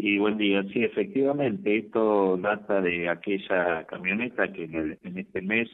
[0.00, 0.62] Sí, buen día.
[0.72, 5.68] Sí, efectivamente, esto data de aquella camioneta que en, este mes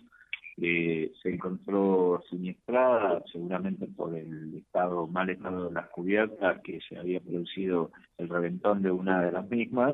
[0.57, 6.97] eh, se encontró siniestrada, seguramente por el estado mal estado de las cubiertas, que se
[6.97, 9.93] había producido el reventón de una de las mismas.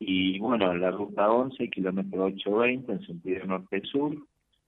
[0.00, 4.16] Y bueno, en la ruta 11, kilómetro 820, en sentido norte-sur,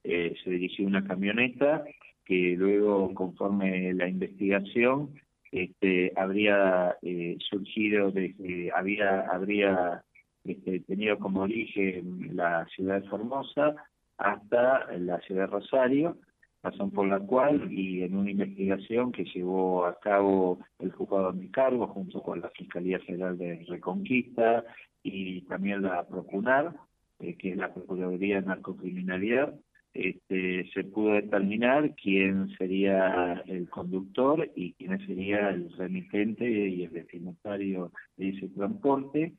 [0.05, 1.83] eh, se dirigió una camioneta
[2.25, 5.11] que luego, conforme la investigación,
[5.53, 10.03] este, habría eh, surgido desde, había, habría
[10.45, 13.77] este, tenido como origen la ciudad de Formosa
[14.17, 16.17] hasta la ciudad de Rosario,
[16.63, 21.51] razón por la cual, y en una investigación que llevó a cabo el juzgado de
[21.51, 24.65] cargo junto con la Fiscalía Federal de Reconquista
[25.03, 26.75] y también la Procunar,
[27.21, 29.55] eh, que es la Procuraduría de Narcocriminalidad,
[29.95, 36.93] este, se pudo determinar quién sería el conductor y quién sería el remitente y el
[36.93, 39.35] destinatario de ese transporte,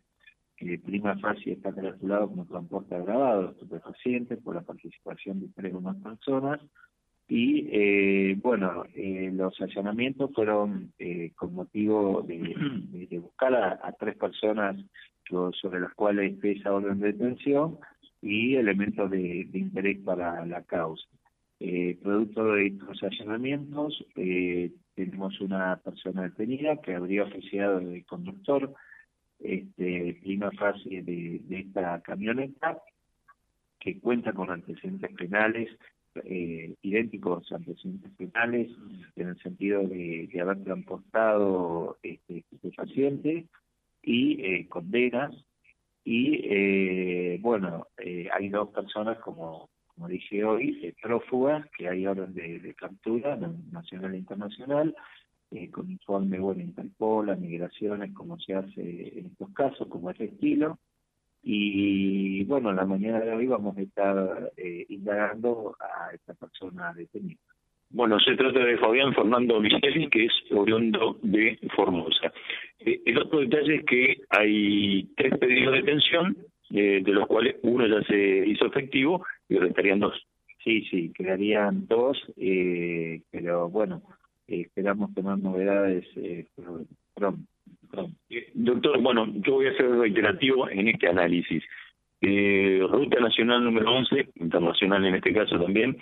[0.55, 5.73] que prima facie está calculado como transporte agravado de estupefacientes por la participación de tres
[5.73, 6.61] o más personas.
[7.27, 14.17] Y eh, bueno, eh, los allanamientos fueron eh, con motivo de, buscar a, a, tres
[14.17, 14.75] personas
[15.29, 17.79] sobre las cuales pesa orden de detención
[18.23, 21.05] y elementos de, interés para la causa.
[21.59, 28.73] Eh, producto de estos allanamientos, eh, tenemos una persona detenida que habría oficiado de conductor
[29.39, 32.81] este, prima fase de, esta camioneta,
[33.79, 35.69] que cuenta con antecedentes penales,
[36.23, 38.71] eh, idénticos antecedentes penales,
[39.15, 42.43] en el sentido de, haber transportado este,
[42.75, 43.47] paciente
[44.01, 45.33] y eh, condenas
[46.05, 52.33] y eh, bueno, eh, hay dos personas, como, como dije hoy, prófugas, que hay orden
[52.33, 53.37] de, captura
[53.71, 54.95] nacional e internacional,
[55.51, 60.19] eh, con informe, bueno, Interpol, las migraciones, como se hace en estos casos, como es
[60.19, 60.79] el estilo.
[61.43, 66.93] Y bueno, en la mañana de hoy vamos a estar eh, indagando a esta persona
[66.93, 67.39] detenida.
[67.91, 72.33] Bueno, se trata de Fabián Fernando Micheli, que es oriundo de Formosa.
[73.13, 76.37] Eh, el otro detalle es que hay tres pedidos de detención,
[76.71, 80.15] eh, de los cuales uno ya se hizo efectivo y restarían dos.
[80.63, 84.01] Sí, sí, quedarían dos, eh, pero bueno,
[84.47, 86.05] esperamos tener novedades
[87.13, 87.41] pronto.
[88.53, 91.63] Doctor, bueno, yo voy a ser reiterativo en este análisis.
[92.21, 95.97] Ruta Nacional número 11, internacional en este caso también,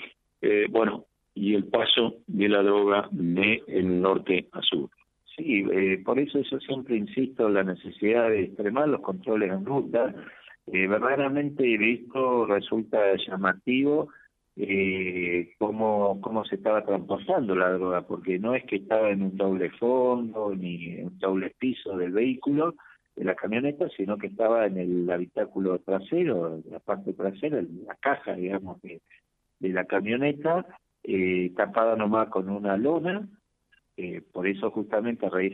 [0.70, 4.90] bueno, y el paso de la droga de el norte a sur.
[5.36, 9.66] Sí, eh, por eso yo siempre insisto en la necesidad de extremar los controles en
[9.66, 10.14] ruta.
[10.68, 14.10] Eh, verdaderamente esto resulta llamativo
[14.56, 19.38] eh, cómo, cómo se estaba transportando la droga, porque no es que estaba en un
[19.38, 22.76] doble fondo ni en un doble piso del vehículo,
[23.16, 28.34] de la camioneta, sino que estaba en el habitáculo trasero, la parte trasera, la caja,
[28.34, 29.02] digamos, de,
[29.60, 30.66] de la camioneta,
[31.04, 33.28] eh, tapada nomás con una lona,
[34.04, 35.54] eh, por eso justamente a raíz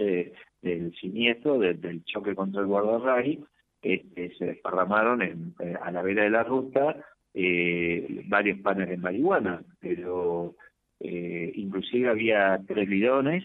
[0.61, 3.43] del siniestro, del choque contra el guardarray,
[3.81, 6.95] este, se desparramaron en, eh, a la vera de la ruta
[7.33, 10.55] eh, varios panes de marihuana, pero
[10.99, 13.43] inclusive había tres bidones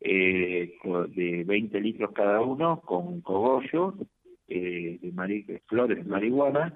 [0.00, 3.94] de 20 litros cada uno con cogollo
[4.48, 6.74] de flores de marihuana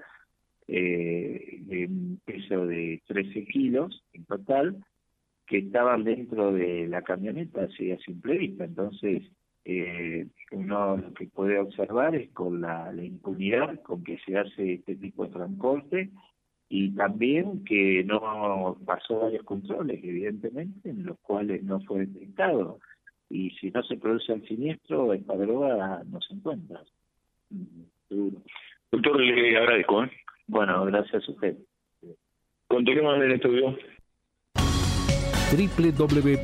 [0.67, 4.77] de un peso de 13 kilos en total,
[5.45, 8.65] que estaban dentro de la camioneta así a simple vista.
[8.65, 9.23] Entonces,
[9.65, 14.73] eh, uno lo que puede observar es con la, la, impunidad con que se hace
[14.73, 16.09] este tipo de transporte
[16.69, 22.79] y también que no pasó varios controles, evidentemente, en los cuales no fue detectado.
[23.29, 26.81] Y si no se produce el siniestro, esta droga no se encuentra.
[28.91, 30.03] Doctor, le agradezco.
[30.03, 30.11] ¿eh?
[30.47, 31.57] Bueno, gracias a usted.
[32.67, 33.77] Continuamos en el estudio.
[35.51, 36.37] Www